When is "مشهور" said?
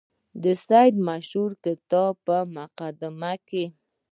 1.07-1.51